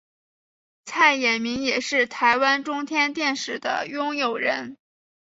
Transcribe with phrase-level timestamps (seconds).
[0.83, 4.75] 蔡衍明也是台湾中天电视的拥有人。